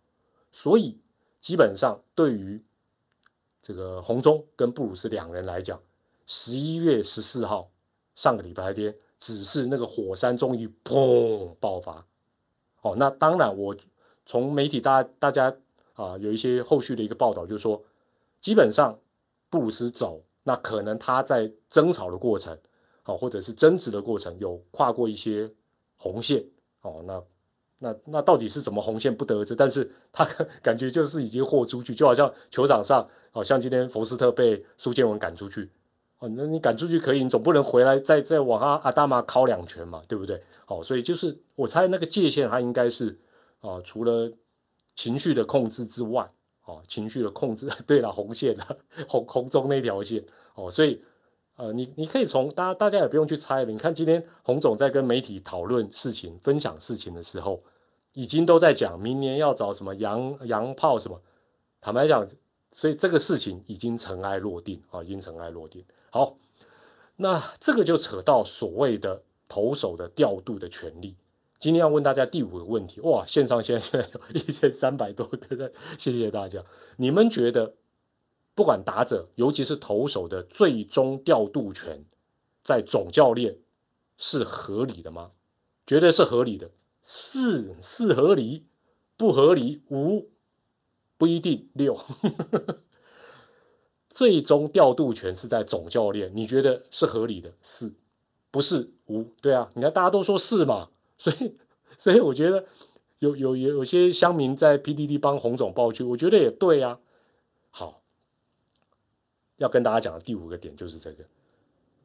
[0.52, 1.00] 所以
[1.42, 2.64] 基本上对于
[3.64, 5.82] 这个红中跟布鲁斯两人来讲，
[6.28, 7.72] 十一月十四号
[8.14, 12.06] 上个礼拜天只是那个火山终于砰爆发。
[12.82, 13.76] 哦，那当然我
[14.28, 15.58] 从媒体大大家
[15.96, 17.84] 啊有一些后续的一个报道，就是说
[18.40, 19.00] 基本上
[19.50, 20.22] 布鲁斯走。
[20.48, 22.58] 那可能他在争吵的过程，
[23.04, 25.52] 哦，或者是争执的过程，有跨过一些
[25.98, 26.42] 红线，
[26.84, 27.22] 哦，那
[27.80, 30.24] 那那到底是怎么红线不得而知，但是他
[30.64, 35.70] 感觉就是已经豁出去，就好像球场上，哦，像今天福斯特被苏建文赶出去，
[36.20, 40.42] 哦，那你赶出去可以，你总不能回来再再往阿阿大妈敲两拳嘛，对不对？
[40.68, 43.20] 哦，所以就是我猜那个界限，他应该是
[43.60, 44.32] 啊，除了
[44.96, 46.32] 情绪的控制之外。
[46.68, 48.78] 哦，情绪的控制， 对了，红线的
[49.08, 51.02] 红红中那条线哦，所以
[51.56, 53.72] 呃，你你可以从大家大家也不用去猜了。
[53.72, 57.64] 你看今天洪总在跟媒体讨论事情、分享事情的时候，
[58.14, 61.22] 已经都在讲明年要找什么洋洋炮什么。
[61.80, 62.28] 坦白讲，
[62.74, 65.84] 所以这个事情已经尘埃落定啊，已经尘埃落定。
[66.10, 66.38] 好，
[67.16, 71.16] 那这个就扯到所谓的投手的调度的权利。
[71.60, 73.26] 今天要问大家第五个问题，哇！
[73.26, 76.64] 线上现在有一千三百多个人，谢谢大家。
[76.98, 77.74] 你们觉得，
[78.54, 82.06] 不管打者，尤其是投手的最终调度权，
[82.64, 83.58] 在总教练
[84.18, 85.32] 是合理的吗？
[85.88, 86.70] 绝对是合理的，
[87.02, 88.66] 四是合理，
[89.16, 90.30] 不合理五
[91.18, 92.00] 不一定六。
[94.10, 97.54] 最终调度权是在总教练，你觉得是合理的？
[97.64, 97.94] 是，
[98.52, 98.92] 不是？
[99.08, 101.56] 五，对啊，你看大家都说是嘛，所以，
[101.98, 102.66] 所以我觉得
[103.20, 107.00] 有有有有些乡民在 PDD 帮洪总报去，我觉得也对啊。
[107.70, 108.02] 好，
[109.58, 111.26] 要跟大家讲的第五个点就是这个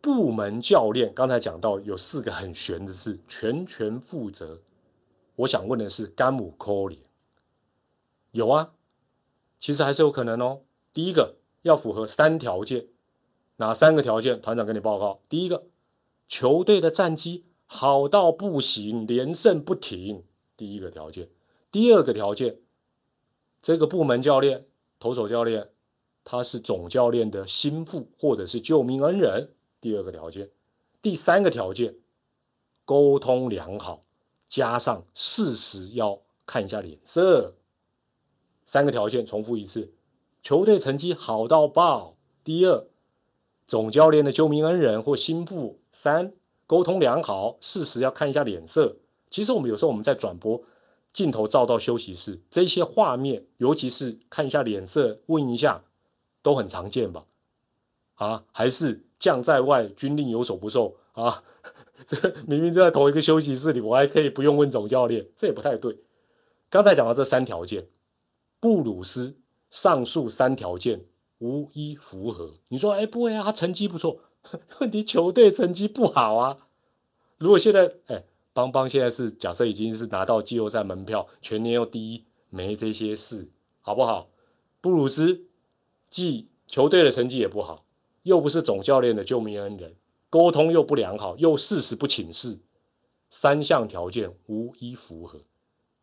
[0.00, 4.60] 部门教练，刚才讲到有四个很玄的字，全权负责。
[5.36, 7.02] 我想问的是，甘姆科里
[8.32, 8.72] 有啊？
[9.58, 10.62] 其实还是有可能哦。
[10.92, 12.86] 第一个要符合三条件，
[13.56, 14.40] 哪三个条件？
[14.42, 15.20] 团长跟你报告。
[15.28, 15.64] 第一个，
[16.28, 20.22] 球队的战绩好到不行，连胜不停。
[20.58, 21.30] 第一个条件。
[21.70, 22.58] 第二个条件，
[23.62, 24.66] 这个部门教练、
[25.00, 25.70] 投手教练，
[26.22, 29.54] 他是总教练的心腹或者是救命恩人。
[29.80, 30.50] 第二个条件。
[31.00, 31.96] 第三个条件，
[32.84, 34.02] 沟通良好。
[34.50, 37.54] 加上事实要看一下脸色，
[38.66, 39.94] 三个条件重复一次：
[40.42, 42.86] 球队成绩好到爆；第二，
[43.66, 46.34] 总教练的救命恩人或心腹；三，
[46.72, 48.96] 沟通良好，事实要看一下脸色。
[49.28, 50.58] 其实我们有时候我们在转播
[51.12, 55.84] 镜头照到休息室，这些画面，尤其是看一下脸色，问一下，
[56.40, 57.26] 都很常见吧？
[58.14, 61.44] 啊，还是将在外，军令有所不受啊？
[62.08, 65.98] 这明明就在同一个休息室里，我还可以不用问总教练，这也不太对。
[66.70, 67.86] 刚才讲到这三条件，
[68.60, 69.36] 布鲁斯
[69.68, 71.04] 上述三条件
[71.36, 72.54] 无一符合。
[72.68, 74.18] 你说，哎，不会啊，他成绩不错，
[74.80, 76.68] 问题球队成绩不好啊。
[77.38, 83.48] 如果现在，哎，邦邦现在是假设已经是拿到季后赛门票，全年又第一，没这些事，
[83.80, 84.28] 好不好？
[84.80, 85.42] 布鲁斯
[86.10, 87.84] 既球队的成绩也不好，
[88.22, 89.94] 又不是总教练的救命恩人。
[90.30, 92.58] 沟通又不良好，又事实不请示，
[93.28, 95.40] 三项条件无一符合。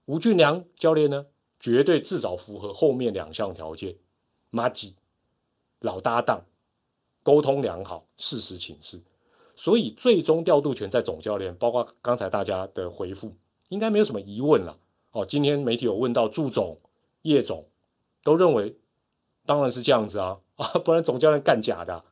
[0.05, 1.25] 吴俊良教练呢，
[1.59, 3.95] 绝对至少符合后面两项条件。
[4.49, 4.95] 马吉
[5.79, 6.45] 老搭档，
[7.23, 9.01] 沟通良好，事实请示，
[9.55, 11.55] 所以最终调度权在总教练。
[11.55, 13.35] 包括刚才大家的回复，
[13.69, 14.77] 应该没有什么疑问了。
[15.11, 16.79] 哦，今天媒体有问到祝总、
[17.23, 17.65] 叶总，
[18.23, 18.77] 都认为
[19.45, 22.03] 当然是这样子啊 啊，不然总教练干假的。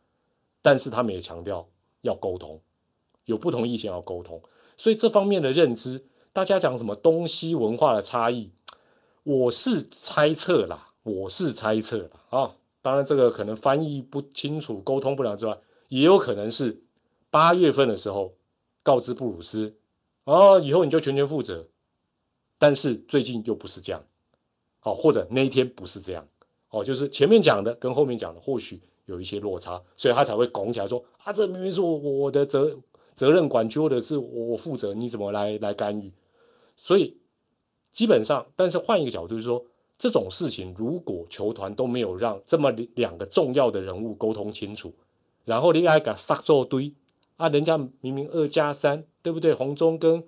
[0.62, 1.67] 但是他们也强调。
[2.02, 2.62] 要沟通，
[3.26, 4.41] 有不同意见要沟通，
[4.78, 8.52] 所以这方面的认知，大家讲什么东西文化的差异，
[9.24, 12.56] 我是猜测啦，我是猜测的啊。
[12.82, 15.58] 当然，这个可能翻译不清楚、沟通不良之外，
[15.90, 16.82] 也有可能是
[17.30, 18.34] 八月份的时候
[18.84, 19.76] 告知布鲁斯，
[20.24, 21.68] 哦，以后你就全权负责。
[22.58, 24.04] 但是最近又不是这样，
[24.80, 26.28] 好，或者那一天不是这样，
[26.70, 28.82] 哦，就是前面讲的跟后面讲的或许。
[29.08, 32.78] 有一些落差，所以他才会拱起来说：“啊，这明明是我我的责
[33.16, 36.12] 责任管区，或者是我我负责，你怎么来来干预？”
[36.76, 37.18] 所以
[37.90, 39.63] 基本上，但是换一个角度就是说，
[39.98, 44.94] 这种事情如果球团都没有让这么两个重要的人物沟通清楚，
[45.46, 46.94] 然后你还敢杀作堆
[47.38, 47.50] 啊？
[47.50, 49.54] 人家明明二加三，对不对？
[49.54, 50.24] 洪忠跟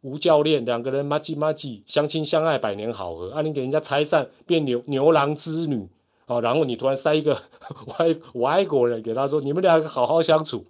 [0.00, 5.88] 吴教练两个人嘛唧嘛唧相亲相爱百年好合，啊，你给人家拆散变牛牛郎织女。
[6.26, 7.40] 哦，然后你突然塞一个
[7.98, 10.64] 外外国人给他说：“你们两个好好相处。”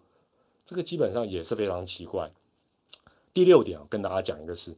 [0.66, 2.30] 这个基本上也是非常奇怪。
[3.32, 4.76] 第六点，跟大家讲一个事，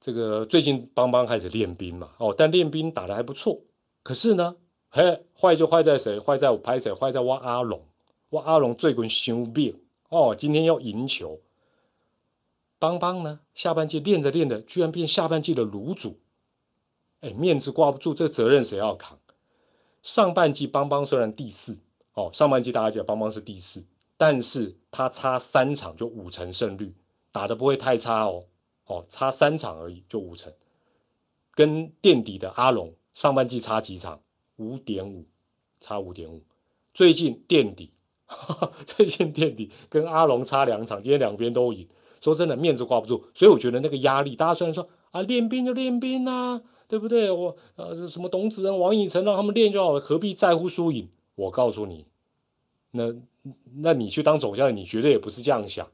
[0.00, 3.60] 这个最近邦邦开始练兵嘛，哦，但练兵打的还不错。
[4.02, 4.56] 可是呢，
[4.90, 6.18] 嘿，坏就坏在谁？
[6.18, 6.92] 坏在我拍谁？
[6.94, 7.82] 坏在挖阿龙，
[8.30, 11.40] 挖阿龙最近伤病哦，今天要赢球。
[12.78, 16.18] 邦邦呢，下半季练着练着，居然变下半季的卤主。
[17.20, 19.18] 哎，面子挂不住，这责任谁要扛？
[20.00, 21.76] 上半季邦邦虽然第四
[22.14, 23.84] 哦，上半季大家记得邦邦是第四，
[24.16, 26.94] 但是他差三场就五成胜率，
[27.32, 28.44] 打的不会太差哦，
[28.88, 30.52] 哦，差三场而已就五成，
[31.54, 34.20] 跟垫底的阿龙上半季差几场？
[34.56, 35.24] 五点五，
[35.80, 36.42] 差五点五。
[36.92, 37.92] 最近垫底，
[38.84, 41.86] 最近垫底跟阿龙差两场，今天两边都赢。
[42.20, 46.60] 说真的，面子挂不住，所以我觉得那个压力，大家虽然说啊，练兵就练兵啊。
[46.88, 47.30] 对不对？
[47.30, 51.06] 我呃，什么董子仁、王以诚让他们练就好了，何必在乎输赢？
[51.34, 52.06] 我告诉你，
[52.92, 53.14] 那
[53.82, 55.86] 那你去当总教练，你绝对也不是这样想，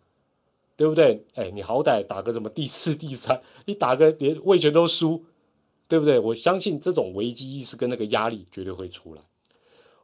[0.77, 1.27] 对不对？
[1.35, 5.25] 哎，你好歹打个什么第四、第三，你打个连魏权都输，
[5.89, 6.19] 对不对？
[6.19, 9.23] 我相信这种危机意识跟那个压力绝对会出来。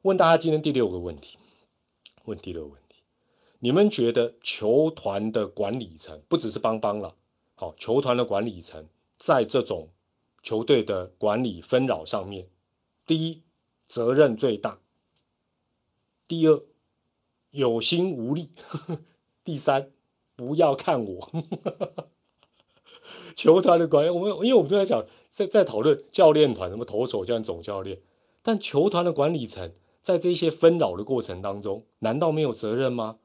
[0.02, 1.38] 问大家今天第六个问题，
[2.24, 3.02] 问第六个问题，
[3.58, 7.14] 你们觉得球团的管理层不只是邦邦了，
[7.54, 8.86] 好，球团的管理层
[9.18, 9.88] 在这种。
[10.42, 12.48] 球队的管理纷扰上面，
[13.04, 13.42] 第一
[13.86, 14.78] 责任最大，
[16.26, 16.62] 第二
[17.50, 18.48] 有心无力，
[19.44, 19.90] 第三
[20.40, 21.30] 不要看我。
[23.36, 28.00] 球团的管，我们因为我们都在讲，在在讨论教练团什么投手教练总教练，
[28.42, 33.18] 但球团的管理层在这些纷扰的过程当中，难道没有责任吗？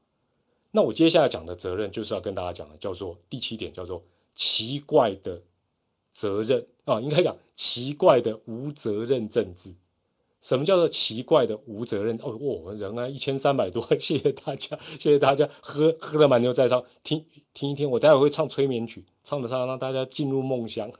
[0.71, 4.03] 那我接下来讲的责任，就是要跟大家讲的，叫做第七点，叫做
[4.35, 5.41] 奇怪的
[6.11, 9.73] 责任啊，应该讲奇怪的无责任政治。
[10.45, 12.19] 什么叫做奇怪的无责任？
[12.21, 20.91] 哦，我们人啊，一千三百多， 谢谢大家， 谢谢大家，喝喝了满牛在唱，听听一听，我待会会唱催眠曲，唱着唱让大家进入梦乡。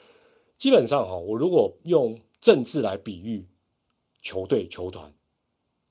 [0.56, 3.46] 基本上哈，我如果用政治来比喻
[4.22, 5.12] 球队球团，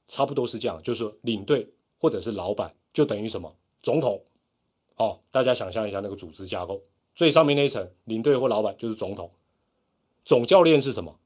[0.07, 4.23] 差不多是这样，就是领队或者是老板，就等于什么总统。
[4.97, 6.81] 哦，大家想象一下那个组织架构，
[7.13, 9.29] 最上面那一层领队或老板就是总统，
[10.25, 11.19] 总教练是什么？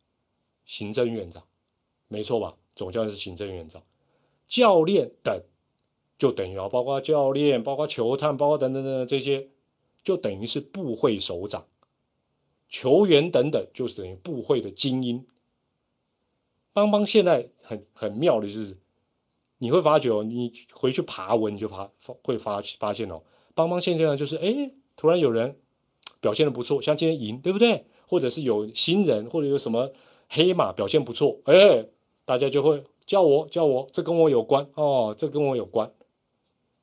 [0.66, 1.42] 行政院长。
[2.10, 2.58] 没错吧？
[2.76, 3.84] 总教练是行政院长，
[4.48, 5.44] 教练等
[6.18, 9.50] 就等于啊，包括教练、包括球探、包括等等等这些，
[10.04, 11.68] 就等于是部会首长，
[12.70, 15.26] 球员等等就是等于部会的精英。
[16.72, 18.78] 邦邦现在很很妙的就是，
[19.58, 21.92] 你会发觉哦，你回去爬文你就发
[22.24, 23.22] 会发发现哦，
[23.54, 25.60] 邦邦现在就是哎，突然有人
[26.22, 27.86] 表现的不错，像今天赢对不对？
[28.08, 29.92] 或者是有新人或者有什么
[30.30, 31.86] 黑马表现不错，哎。
[32.30, 35.92] 大家就会叫我叫我，这跟我有关哦，这跟我有关。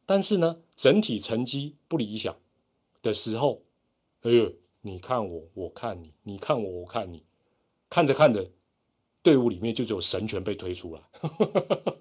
[0.04, 2.36] 但是呢，整体成绩不理想
[3.00, 3.62] 的时候，
[4.22, 7.22] 哎呦，你看我，我看你，你看我，我看你，
[7.88, 8.50] 看着看着，
[9.22, 11.02] 队伍里面就只有神权被推出来，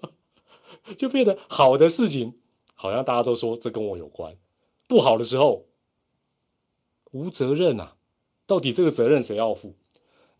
[0.98, 2.40] 就变得好的事情
[2.74, 4.36] 好像大家都说这跟我有关，
[4.88, 5.66] 不好的时候
[7.12, 7.96] 无责任啊，
[8.44, 9.76] 到底这个责任谁要负？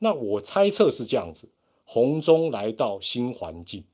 [0.01, 1.49] 那我猜测是这样子。
[1.88, 3.85] 红中来到新环境，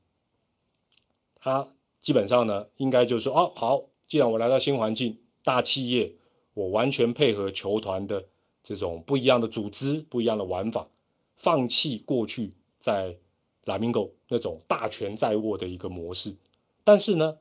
[1.37, 1.69] 他
[2.01, 6.15] 基本上呢，应该就是说，哦，好，既然我来到新环境，大企业，
[6.55, 8.25] 我完全配合球团的
[8.65, 10.89] 这种不一样的组织、不一样的玩法，
[11.37, 13.17] 放弃过去在
[13.67, 16.35] 拉米狗那种大权在握的一个模式，
[16.83, 17.39] 但是呢，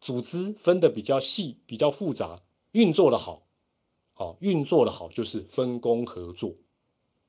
[0.00, 3.46] 组织分的比较细、比较复杂，运作的好，
[4.12, 6.54] 好运作的好就是分工合作，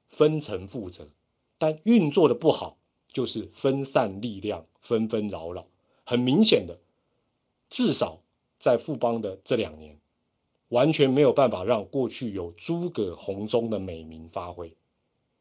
[0.10, 1.08] 分层负责。
[1.64, 2.76] 但运作的不好，
[3.08, 5.66] 就是分散力量，纷纷扰扰。
[6.04, 6.78] 很明显的，
[7.70, 8.20] 至少
[8.60, 9.98] 在富邦的这两年，
[10.68, 14.76] 完全没有办法让过去有诸葛红中的美名发挥。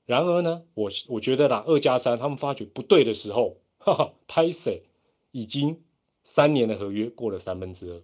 [0.06, 4.84] 然而呢，我我觉得啦，二加三他们发觉不对的时候，哈哈，拍谁
[5.32, 5.82] 已经
[6.22, 8.00] 三年的合约过了三分之二。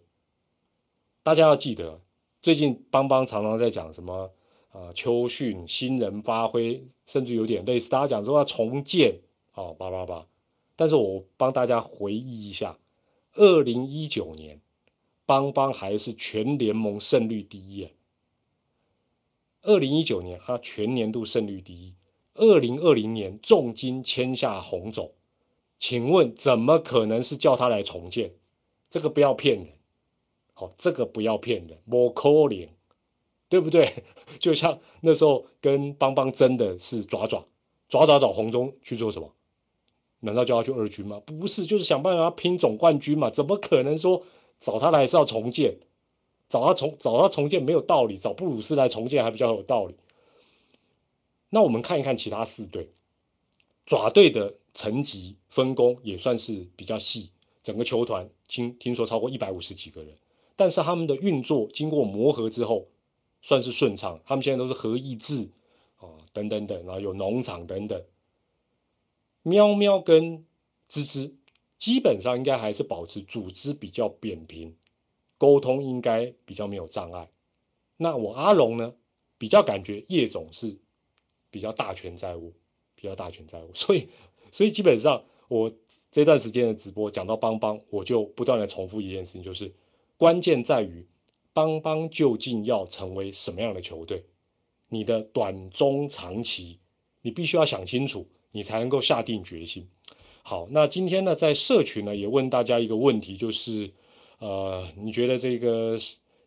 [1.23, 2.01] 大家要记得，
[2.43, 4.33] 最近邦邦常常在讲什么？
[4.79, 9.19] 啊，秋训新人发挥，甚至有点类似大家讲说要重建，
[9.55, 10.25] 哦，八八八。
[10.77, 12.79] 但是我帮大家回忆一下，
[13.35, 14.61] 二零一九年，
[15.27, 17.89] 邦邦还是全联盟胜率第一。
[19.63, 21.95] 二零一九年他全年度胜率第一，
[22.35, 25.11] 二零二零年重金签下红总，
[25.77, 28.31] 请问怎么可能是叫他来重建？
[28.89, 29.69] 这个不要骗人，
[30.55, 32.69] 好，这个不要骗人，莫可怜。
[33.49, 34.05] 对不对？
[34.39, 37.47] 就像那时候跟邦邦争的是爪爪，
[37.89, 39.33] 爪爪找红中去做什么？
[40.21, 41.21] 难道叫他去二军吗？
[41.25, 43.31] 不是，就是想办法拼总冠军嘛。
[43.31, 44.25] 怎么可能说
[44.59, 45.79] 找他来是要重建？
[46.49, 49.95] 找他重找他重建没有道理，找布鲁斯来重建还比较有道理。
[51.51, 52.91] 那我们看一看其他四队，
[53.87, 57.31] 爪队的层级分工也算是比较细，
[57.63, 60.17] 整个球团听听说超过一百五十几个人，
[60.57, 62.87] 但是他们的运作经过磨合之后。
[63.41, 65.49] 算是顺畅，他们现在都是合意制，
[65.99, 68.05] 哦，等等等，然后有农场等等。
[69.43, 70.45] 喵喵跟
[70.91, 71.33] 吱吱
[71.79, 74.77] 基本上应该还是保持组织比较扁平，
[75.39, 77.31] 沟通应该比较没有障碍。
[77.97, 78.95] 那我阿龙呢，
[79.39, 80.77] 比较感觉叶总是
[81.51, 82.53] 比较大权在握，
[82.97, 84.09] 比较大权在握，所以
[84.51, 85.73] 所以基本上我
[86.11, 89.73] 这段时间的直播讲到邦邦，我就不断的重复一件事情，就是
[90.17, 91.07] 关键在于。
[91.59, 94.27] 邦邦究竟要成为什么样的球队？
[94.89, 96.79] 你的短中长期，
[97.21, 99.89] 你必须要想清楚，你才能够下定决心。
[100.45, 103.93] 好，那今天呢，在社群呢，也问大家一个问题，就是，
[104.39, 105.99] 呃，你觉得这个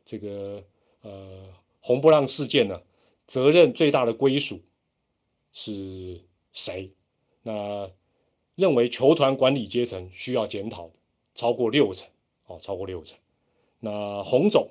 [0.06, 0.64] 这个
[1.02, 1.44] 呃
[1.82, 2.82] 红波浪事件呢，
[3.28, 4.62] 责任最大的归属
[5.52, 6.22] 是
[6.54, 6.94] 谁？
[7.44, 7.92] 那
[8.56, 10.90] 认为球团管理阶层需要检讨，
[11.36, 12.08] 超过六成，
[12.48, 13.18] 哦，超过六成。
[13.82, 14.70] 那洪总。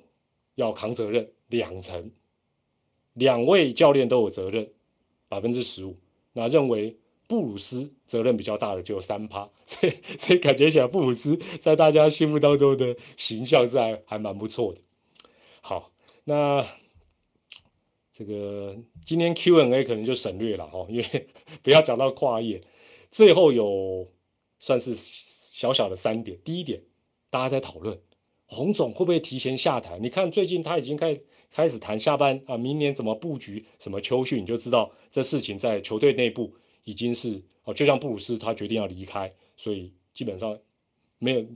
[0.55, 2.11] 要扛责任两成，
[3.15, 4.73] 两位教练都有责任
[5.29, 5.97] 百分之十五。
[6.33, 14.81] 那认为布鲁斯责任比较大的就有三趴， 所以所以感觉起来布鲁斯在大家心目当中的形象是还还蛮不错的。
[15.61, 15.93] 好，
[16.25, 16.67] 那
[18.13, 21.29] 这个今天 Q&A 可能就省略了哈，因为
[21.63, 22.63] 不要讲到跨页。
[23.11, 24.13] 最后有
[24.59, 26.39] 算是小小的三点。
[26.45, 26.83] 第一点，
[27.29, 28.01] 大家在讨论
[28.51, 29.99] 洪总会不会提前下台？
[30.01, 31.21] 你看最近他已经开
[31.53, 40.59] 开始谈下班啊，明年怎么布局，什么秋训，你就知道这事情在球队内部已经是哦，就像布鲁斯他决定要离开，所以基本上
[41.19, 41.47] 没有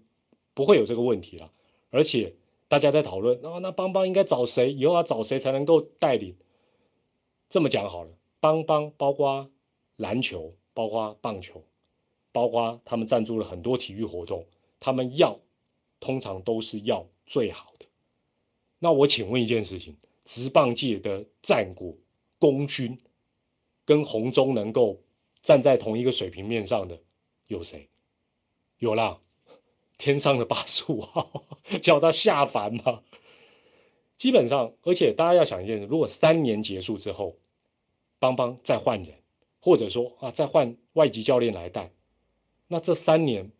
[0.54, 1.50] 不会有这个问题了。
[1.90, 2.32] 而且
[2.68, 4.72] 大家在讨论啊，那邦邦应该找谁？
[4.72, 6.36] 以后要找谁才能够带领？
[7.50, 9.50] 这么讲好了，邦邦包括
[9.96, 11.64] 篮球，包括棒球。
[12.32, 14.44] 包括他们赞助了很多体育活动，
[14.80, 15.38] 他们要
[16.04, 17.86] 通常都是要最好的。
[18.78, 19.96] 那我请问一件事情：
[20.26, 21.96] 职棒界的战果
[22.38, 23.00] 功勋，
[23.86, 25.00] 跟红中能够
[25.40, 27.00] 站在同一个水平面上的
[27.46, 27.88] 有谁？
[28.78, 29.18] 有啦，
[29.96, 31.46] 天上的八十五号
[31.80, 33.02] 叫他下凡嘛。
[34.18, 37.36] 基本上，而且大家要想一件事：如果三年结束之后，
[38.18, 39.16] 邦邦再换人，
[39.58, 41.90] 或者说啊再换外籍教练来带。
[42.68, 43.50] 那这三年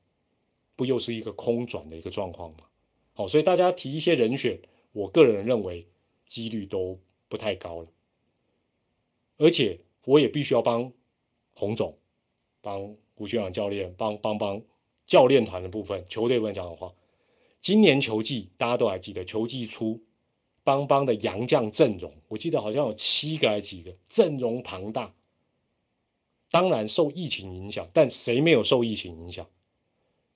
[0.77, 2.59] 不又是一个空转的一个状况吗？
[3.13, 4.61] 好，所以大家提一些人选，
[4.93, 5.87] 我个人认为
[6.27, 6.99] 几率都
[7.29, 7.89] 不太高了。
[9.37, 10.93] 而且我也必须要帮
[11.53, 11.97] 洪总、
[12.61, 14.63] 帮吴学长教练、帮帮帮
[15.05, 16.93] 教练团的部分、球队部分讲的话，
[17.61, 20.03] 今年球季大家都还记得，球季初
[20.65, 25.15] 邦邦的洋将阵容，我记得好像有七个还是几个，阵容庞大。
[26.51, 29.49] 当然受疫情影响，但谁没有受疫情影响？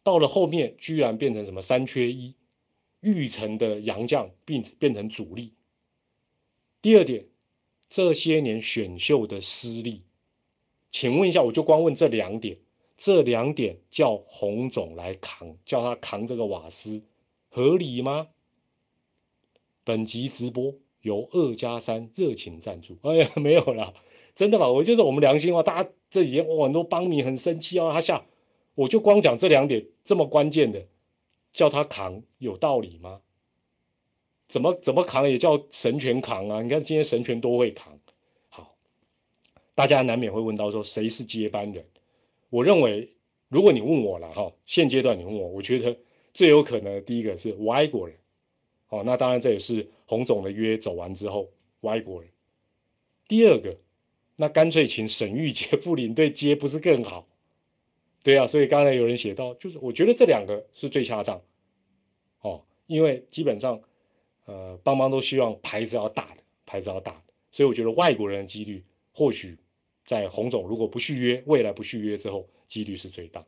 [0.08, 2.34] 到了后面居然变成什么三缺一，
[3.00, 5.52] 玉成的洋将并变成主力。
[6.80, 7.26] 第二点，
[7.90, 10.04] 这些年选秀的失利，
[10.90, 12.56] 请问一下，我就光问这两点，
[12.96, 17.02] 这两点叫洪总来扛，叫他扛这个瓦斯，
[17.50, 18.28] 合理吗？
[19.84, 22.96] 本集直播由二加三热情赞助。
[23.02, 23.92] 哎呀，没有了。
[24.34, 24.70] 真的吧？
[24.70, 28.24] 我就是我们良心话，大家这几天哇很多帮迷很生气啊，他下，
[28.78, 30.86] 我就光讲这两点这么关键的，
[31.52, 33.20] 叫他扛有道理吗？
[34.46, 36.62] 怎么怎么扛也叫神权扛啊？
[36.62, 37.98] 你看今天神权都会扛，
[38.48, 38.76] 好，
[39.74, 41.84] 大家难免会问到说谁是接班人？
[42.50, 43.16] 我认为
[43.48, 45.98] 如果你问我了哈，现阶段你问我，我觉得
[46.32, 48.16] 最有可能第一个是外国人，
[48.90, 51.50] 哦，那当然这也是洪总的约走完之后
[51.80, 52.30] 外国人，
[53.26, 53.76] 第二个。
[54.40, 57.26] 那干脆请沈玉杰副领队接不是更好？
[58.28, 61.40] 对啊，所以刚才有人写到，就是我觉得这两个是最恰当
[62.42, 63.80] 哦，因为基本上，
[64.44, 69.56] 呃，邦邦都希望牌子要大的，牌子要大的，所以我觉得外国人的几率或许
[70.04, 73.42] 在洪总如果不续约，未来不续约之后，几率是最大。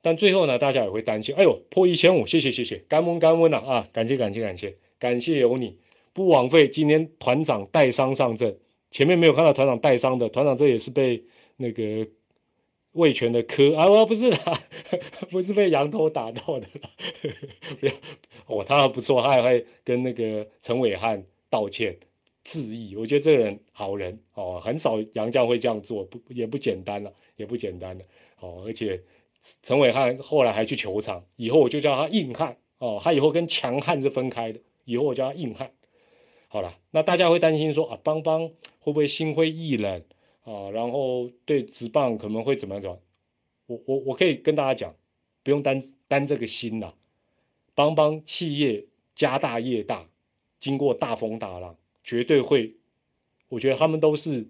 [0.00, 5.76] 但最后呢，大家也会担心，哎呦，破一千五，谢谢谢谢，干温干温了啊，感谢感谢感谢感谢有你，
[6.14, 8.58] 不枉费今天团长带伤上阵。
[8.90, 11.22] 前面没有看到团长带伤的团长，这也是被
[11.58, 12.08] 那个
[12.98, 14.60] 魏权的科啊，不是啦，
[15.30, 16.66] 不是被羊头打到的。
[17.78, 17.92] 不要
[18.46, 21.96] 哦，他还不错，他还会跟那个陈伟汉道歉
[22.42, 22.96] 致意。
[22.96, 28.04] 我觉得这个人好人哦，很少杨将会这样做，不也不简单了，也不简单了
[28.40, 28.64] 哦。
[28.66, 29.00] 而且
[29.62, 35.70] 陈伟汉后来还去球场，以后我就叫他硬汉哦，他以后跟强悍是分开的，以后我叫他硬汉。
[36.48, 40.02] 好了，那大家会担心说啊，邦邦会不会心灰意冷
[40.50, 40.70] 啊？
[40.70, 42.82] 然后对职棒可能会怎么样？
[42.82, 43.02] 怎么样？
[43.66, 44.94] 我我我可以跟大家讲，
[45.42, 46.94] 不用担担这个心啦。
[47.74, 50.08] 邦邦企业家大业大，
[50.58, 52.74] 经过大风大浪，绝对会。
[53.48, 54.48] 我觉得他们都是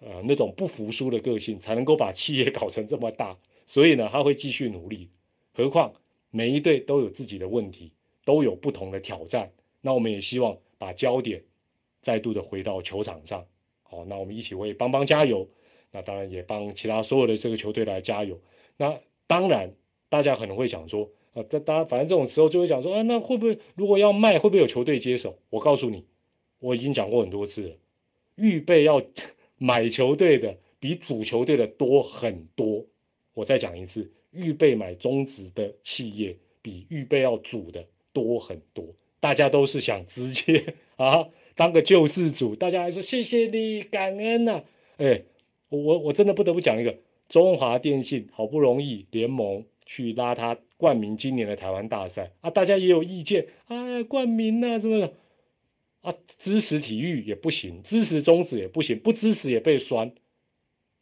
[0.00, 3.38] 呃那种不服输的个性，才能够把企业搞成这么大。
[3.66, 5.08] 所以呢，他会继续努力。
[5.52, 5.92] 何况
[6.30, 7.92] 每一队都有自己的问题，
[8.24, 9.52] 都有不同的挑战。
[9.80, 10.56] 那我们也希望。
[10.80, 11.42] 把焦点
[12.00, 13.44] 再度的回到球场上，
[13.88, 15.48] 好，那我们一起为邦邦加油。
[15.90, 18.38] 那当然也帮其他所有的这个球队来加油。
[18.76, 19.74] 那当然，
[20.10, 25.38] 大家可能会想说，啊，这大家反正这种时候就会讲说，啊，那会不会如果要卖，会不会有球队接手？
[25.48, 26.04] 我告诉你，
[26.58, 27.76] 我已经讲过很多次了，
[28.36, 29.02] 预备要
[29.56, 32.84] 买球队的比主球队的多很多。
[33.32, 38.84] 我再讲一次，预备买中职的企业比预备要组的多很多。
[39.20, 41.26] 大家都是想直接 啊
[41.58, 44.62] 当个救世主，大家还说谢谢你感恩呐，
[44.98, 45.22] 哎，
[45.70, 46.96] 我我真的不得不讲一个
[47.28, 55.12] 中华电信好不容易联盟去拉他冠名今年的台湾大赛啊，大家也有意见啊，冠名呐什么的
[56.02, 60.12] 啊，支持体育也不行，支持中止也不行，不支持也被酸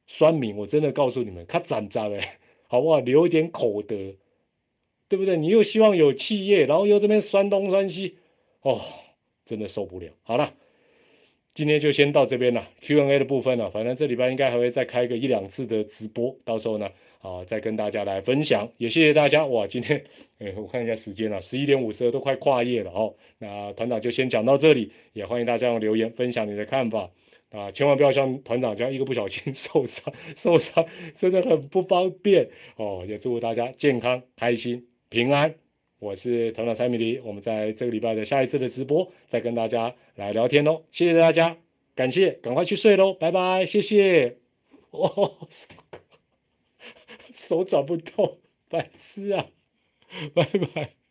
[0.07, 2.99] 酸民，我真的告诉你们，他攒扎哎， 好不好？
[3.01, 4.15] 留一点口德。
[5.09, 5.37] 对不对？
[5.37, 8.17] 你又希望有企业，然后又这边酸东酸西，
[8.63, 8.81] 哦，
[9.47, 10.11] 真的受不了。
[10.25, 10.53] 好了，
[11.55, 16.91] 今天就先到这边了，Q&A 的部分呢，反正这礼拜应该还会再开个一两次的直播，到时候呢，
[17.23, 18.69] 啊，再跟大家来分享。
[18.77, 20.05] 也谢谢大家，哇，今天，
[20.39, 23.15] 哎，我看一下时间了，十一点五十，都快跨夜了哦。
[23.39, 27.09] 那团长就先讲到这里，也欢迎大家留言分享你的看法
[27.51, 30.85] 啊，千万不要像团长这样一个不小心受伤， 受伤
[31.15, 33.05] 真的很不方便哦。
[33.09, 35.55] 也祝大家健康、开心、平安。
[35.99, 41.57] 我是头脑蔡米迪，我们在这个礼拜的下一次的直播再跟大家来聊天哦，谢谢大家，
[41.95, 44.37] 感谢，赶快去睡喽，拜拜，谢谢。
[44.91, 45.49] 哦，
[47.33, 48.37] 手找不到，
[48.69, 49.47] 白痴啊，
[50.35, 51.06] 拜拜。